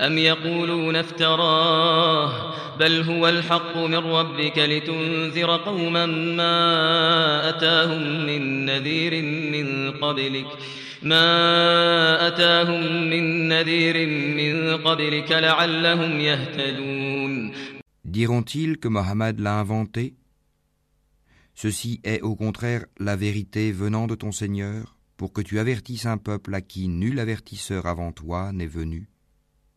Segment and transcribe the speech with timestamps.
[0.00, 9.90] أم يقولون افتراه بل هو الحق من ربك لتنذر قوما ما أتاهم من نذير من
[9.90, 10.46] قبلك
[11.02, 17.52] ما أتاهم من نذير من قبلك لعلهم يهتدون
[18.04, 20.14] Diront-ils que Mohammed l'a inventé
[21.54, 26.18] Ceci est au contraire la vérité venant de ton Seigneur pour que tu avertisses un
[26.18, 29.08] peuple à qui nul avertisseur avant toi n'est venu,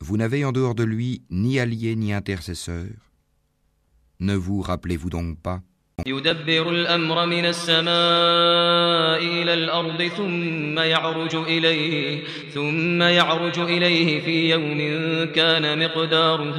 [0.00, 2.86] Vous n'avez en dehors de lui ni allié ni intercesseur.
[4.20, 5.62] Ne vous rappelez-vous donc pas
[6.06, 12.22] يدبر الأمر من السماء إلى الأرض ثم يعرج إليه
[12.54, 14.78] ثم يعرج إليه في يوم
[15.32, 16.58] كان مقداره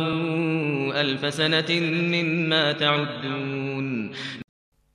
[1.02, 1.80] ألف سنة
[2.14, 4.12] مما تعدون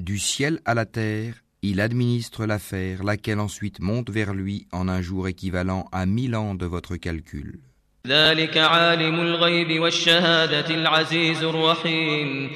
[0.01, 5.03] Du ciel à la terre, il administre l'affaire, laquelle ensuite monte vers lui en un
[5.03, 7.61] jour équivalent à mille ans de votre calcul.
[8.07, 12.51] ذلك عالم الغيب والشهادة العزيز الرحيم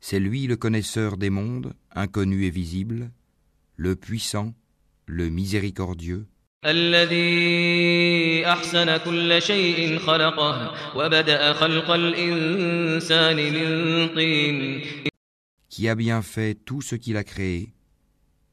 [0.00, 3.10] C'est lui le connaisseur des mondes, inconnu et visible,
[3.76, 4.54] le puissant,
[5.06, 6.26] le miséricordieux,
[6.64, 14.82] الذي أحسن كل شيء خلقه وبدأ خلق الإنسان من طين
[15.68, 17.72] qui a bien fait tout ce qu'il a créé,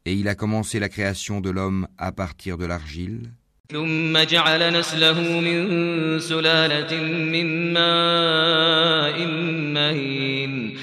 [0.06, 3.32] et il a commencé la création de l'homme à partir de l'argile,
[3.72, 9.26] ثم جعل نسله من سلالة من ماء
[9.74, 10.78] مهين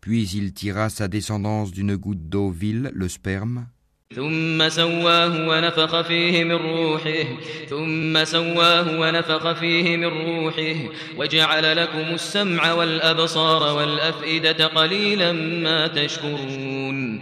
[0.00, 3.66] puis il tira sa descendance d'une goutte d'eau vile, le sperme,
[4.14, 7.24] ثم سواه ونفخ فيه من روحه
[7.70, 10.76] ثم سواه ونفخ فيه من روحه
[11.16, 17.20] وجعل لكم السمع والأبصار والأفئدة قليلا ما تشكرون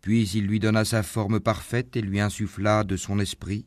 [0.00, 3.66] puis il lui donna sa forme parfaite et lui insuffla de son esprit,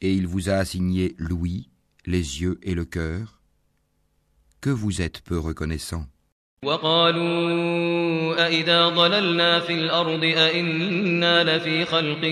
[0.00, 1.68] et il vous a assigné l'ouïe,
[2.06, 3.40] les yeux et le cœur,
[4.60, 6.06] que vous êtes peu reconnaissant.
[6.64, 12.24] وقالوا أئذا ضللنا في الأرض أئنا لفي خلق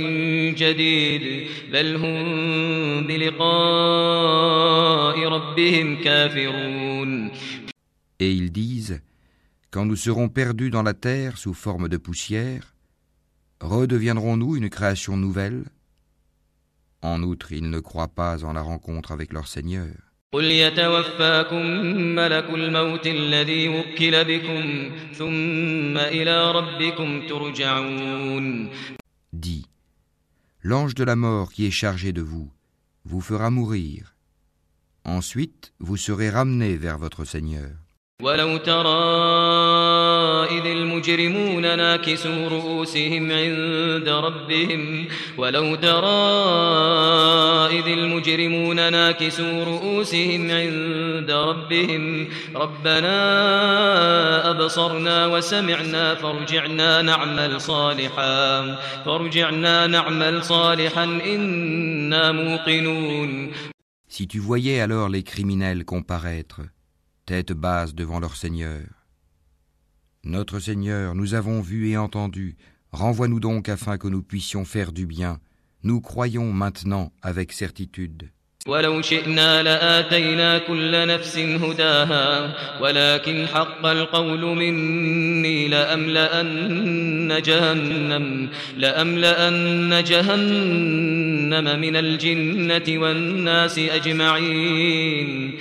[0.59, 4.49] جديد بل هم بلقاء
[5.29, 7.31] ربهم كافرون
[8.21, 9.01] Et ils disent,
[9.71, 12.75] quand nous serons perdus dans la terre sous forme de poussière,
[13.61, 15.65] redeviendrons-nous une création nouvelle
[17.04, 19.94] en outre, ils ne croient pas en la rencontre avec leur Seigneur.
[29.34, 29.66] Dis,
[30.64, 32.50] l'ange de la mort qui est chargé de vous
[33.06, 34.16] vous fera mourir.
[35.04, 37.72] Ensuite, vous serez ramené vers votre Seigneur.
[40.64, 45.08] إذ المجرمون ناكسوا رؤوسهم عند ربهم
[45.38, 46.24] ولو ترى
[47.80, 53.16] إذ المجرمون ناكسوا رؤوسهم عند ربهم ربنا
[54.50, 58.76] أبصرنا وسمعنا فارجعنا نعمل صالحا
[59.06, 63.52] فارجعنا نعمل صالحا إنا موقنون
[64.08, 66.62] Si tu voyais alors les criminels comparaître,
[67.26, 69.03] tête basse devant leur Seigneur.
[70.25, 72.57] Notre Seigneur, nous avons vu et entendu,
[72.93, 75.41] renvoie-nous donc afin que nous puissions faire du bien.
[75.85, 78.31] Nous croyons maintenant avec certitude.
[78.67, 91.97] ولو شئنا لآتينا كل نفس هداها ولكن حق القول مني لأملأن جهنم لأملأن جهنم من
[91.97, 95.53] الجنة والناس أجمعين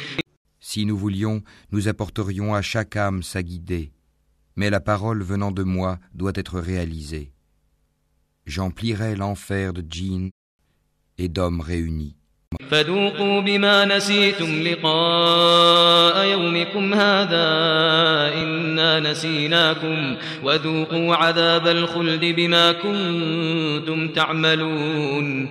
[0.59, 1.41] Si nous voulions,
[1.71, 3.91] nous apporterions à chaque âme sa guidée.
[4.55, 7.31] Mais la parole venant de moi doit être réalisée.
[8.45, 10.31] J'emplirai l'enfer de djinns
[11.17, 12.17] et d'hommes réunis.
[12.69, 17.47] فذوقوا بما نسيتم لقاء يومكم هذا
[18.33, 25.49] إنا نسيناكم وذوقوا عذاب الخلد بما كنتم تعملون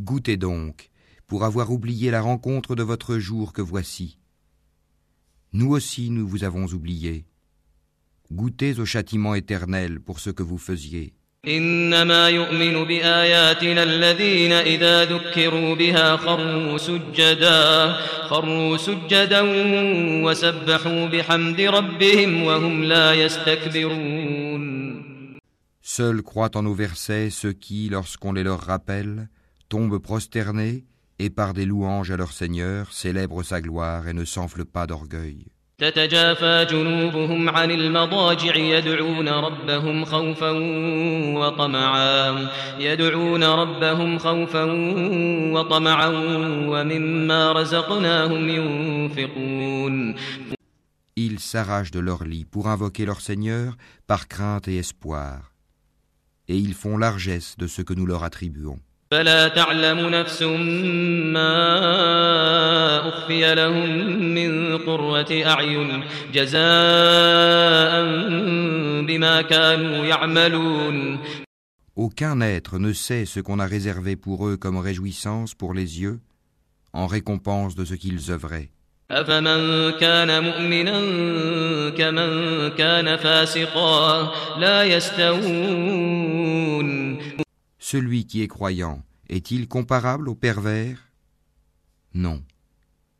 [0.00, 0.90] Goûtez donc,
[1.26, 4.18] pour avoir oublié la rencontre de votre jour que voici.
[5.52, 7.24] Nous aussi nous vous avons oublié.
[8.30, 11.14] Goûtez au châtiment éternel pour ce que vous faisiez.
[11.48, 17.92] إنما يؤمن بآياتنا الذين إذا ذكروا بها خروا سجدا
[18.22, 19.42] خروا سجدا
[20.24, 24.86] وسبحوا بحمد ربهم وهم لا يستكبرون
[25.82, 29.28] Seuls croient en nos versets ceux qui, lorsqu'on les leur rappelle,
[29.68, 30.84] tombent prosternés
[31.20, 35.46] et par des louanges à leur Seigneur célèbrent sa gloire et ne s'enflent pas d'orgueil.
[35.80, 40.50] تتجافى جنوبهم عن المضاجع يدعون ربهم خوفا
[41.36, 42.48] وطمعا
[42.78, 44.64] يدعون ربهم خوفا
[45.52, 46.08] وطمعا
[46.68, 50.14] ومما رزقناهم ينفقون
[51.18, 53.76] Ils s'arrachent de leur lit pour invoquer leur Seigneur
[54.06, 55.52] par crainte et espoir.
[56.48, 58.80] Et ils font largesse de ce que nous leur attribuons.
[59.10, 60.42] فلا تعلم نفس
[61.32, 61.48] ما
[63.08, 63.90] أخفي لهم
[64.34, 68.02] من قرة أعين جزاء
[69.06, 71.18] بما كانوا يعملون
[71.98, 76.20] Aucun être ne sait ce qu'on a réservé pour eux comme réjouissance pour les yeux,
[76.92, 78.70] en récompense de ce qu'ils œuvraient.
[79.10, 81.00] أفمن كان مؤمنا
[81.90, 86.36] كمن كان فاسقا لا يستوون
[87.90, 91.10] Celui qui est croyant est-il comparable au pervers
[92.14, 92.42] Non,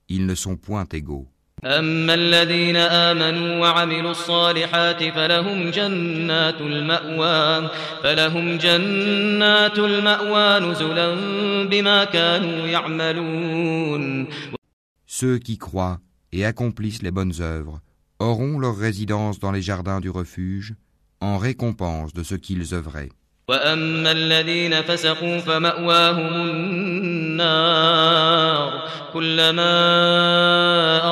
[0.08, 1.28] ils ne sont point égaux.
[1.64, 7.70] أما الذين آمنوا وعملوا الصالحات فلهم جنات المأوى
[8.02, 11.14] فلهم جنات المأوى نزلا
[11.64, 14.26] بما كانوا يعملون
[15.06, 15.98] Ceux qui croient
[16.32, 17.80] et accomplissent les bonnes œuvres
[18.18, 20.74] auront leur résidence dans les jardins du refuge
[21.22, 23.08] en récompense de ce qu'ils œuvraient.
[23.51, 26.33] وأما الذين فسقوا فمأواهم
[27.41, 28.81] النار
[29.13, 29.73] كلما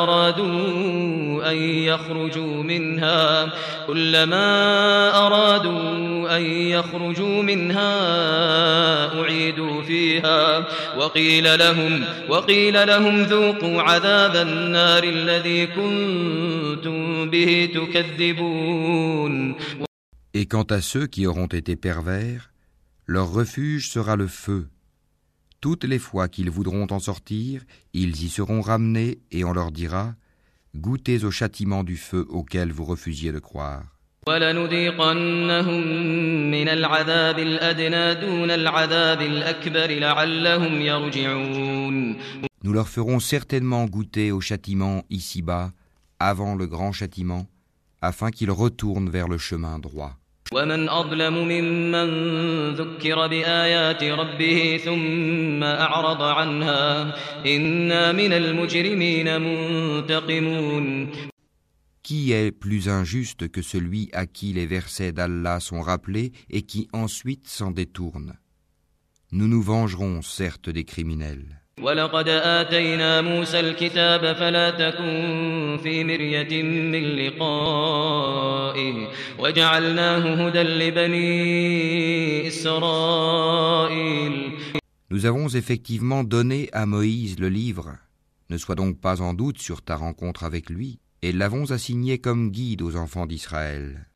[0.03, 3.49] أرادوا أن يخرجوا منها
[3.87, 4.47] كلما
[5.27, 7.93] أرادوا أن يخرجوا منها
[9.21, 10.63] أعيدوا فيها
[10.97, 19.55] وقيل لهم وقيل لهم ذوقوا عذاب النار الذي كنتم به تكذبون
[20.39, 22.53] Et quant à ceux qui auront été pervers,
[23.05, 24.69] leur refuge sera le feu.
[25.59, 30.15] Toutes les fois qu'ils voudront en sortir, ils y seront ramenés et on leur dira
[30.77, 33.83] Goûtez au châtiment du feu auquel vous refusiez de croire.
[42.63, 45.73] Nous leur ferons certainement goûter au châtiment ici-bas,
[46.17, 47.45] avant le grand châtiment,
[48.01, 50.18] afin qu'ils retournent vers le chemin droit.
[50.52, 52.08] ومن أظلم ممن
[52.74, 57.14] ذكر بآيات ربه ثم أعرض عنها
[57.46, 61.10] إنا من المجرمين منتقمون
[62.02, 66.86] Qui est plus injuste que celui à qui les versets d'Allah sont rappelés et qui
[66.92, 68.34] ensuite s'en détourne
[69.32, 71.57] Nous nous vengerons certes des criminels.
[71.82, 84.34] ولقد آتينا موسى الكتاب فلا تكن في مرية من لقائه وجعلناه هدى لبني إسرائيل
[85.10, 87.96] Nous avons effectivement donné à Moïse le livre.
[88.50, 92.51] Ne sois donc pas en doute sur ta rencontre avec lui, et l'avons assigné comme
[92.51, 94.07] guide aux enfants d'Israël.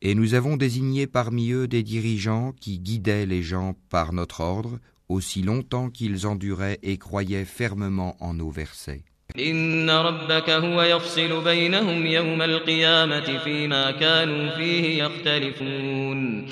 [0.00, 4.78] Et nous avons désigné parmi eux des dirigeants qui guidaient les gens par notre ordre
[5.08, 9.04] aussi longtemps qu'ils enduraient et croyaient fermement en nos versets.
[9.39, 16.47] إن ربك هو يفصل بينهم يوم القيامة فيما كانوا فيه يختلفون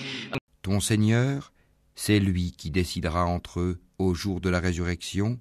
[0.64, 1.52] Ton Seigneur,
[1.96, 5.40] c'est lui qui décidera entre eux au jour de la résurrection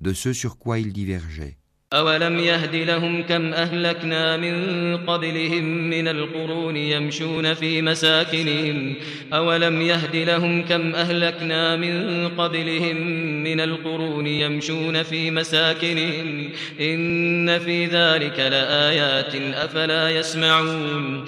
[0.00, 1.56] de ce sur quoi ils divergeaient.
[1.95, 8.95] أولم يهد لهم كم أهلكنا من قبلهم من القرون يمشون في مساكنهم
[9.33, 12.97] أولم يهد لهم كم أهلكنا من قبلهم
[13.43, 16.49] من القرون يمشون في مساكنهم
[16.81, 21.25] إن في ذلك لآيات أفلا يسمعون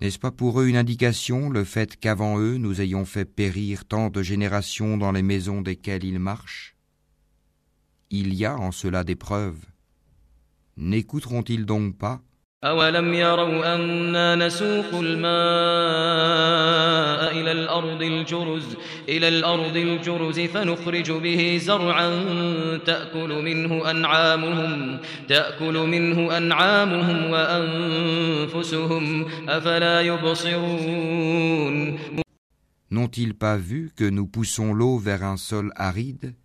[0.00, 4.10] N'est-ce pas pour eux une indication le fait qu'avant eux nous ayons fait périr tant
[4.10, 6.76] de générations dans les maisons desquelles ils marchent
[8.10, 9.64] Il y a en cela des preuves.
[10.77, 12.21] N'écouteront-ils donc pas
[12.63, 15.33] أولم يروا أنا نسوق الماء
[17.41, 18.77] إلى الأرض الجرز
[19.09, 22.09] إلى الأرض الجرز فنخرج به زرعا
[22.77, 31.53] تأكل منه أنعامهم تأكل منه أنعامهم وأنفسهم أفلا يبصرون
[32.91, 36.35] N'ont-ils pas vu que nous poussons l'eau vers un sol aride,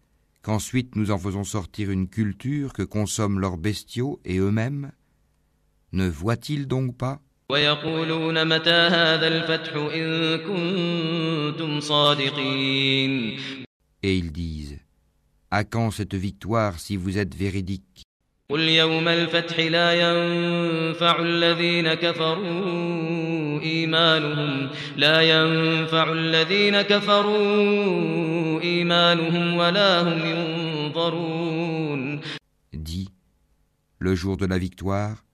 [0.43, 4.93] qu'ensuite nous en faisons sortir une culture que consomment leurs bestiaux et eux-mêmes
[5.93, 13.39] Ne voient-ils donc pas ويقولون متى هذا الفتح إن كنتم صادقين
[14.03, 14.79] Et ils disent
[15.51, 18.03] À quand cette victoire si vous êtes véridique
[18.51, 30.19] قل يوم الفتح لا ينفع الذين كفروا إيمانهم لا ينفع الذين كفروا إيمانهم ولا هم
[30.27, 32.21] ينظرون
[32.73, 33.09] Dis
[34.01, 35.25] Le jour de la victoire,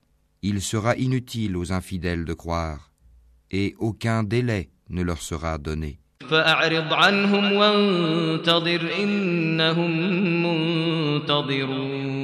[0.41, 2.91] il sera inutile aux infidèles de croire,
[3.51, 5.99] et aucun délai ne leur sera donné.
[6.29, 9.91] فأعرض عنهم وانتظر إنهم
[10.43, 12.15] منتظرون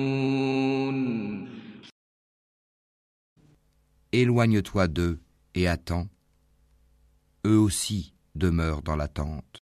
[4.14, 5.20] Éloigne-toi d'eux
[5.57, 6.07] et attends.
[7.47, 9.66] Eux aussi demeurent dans l'attente.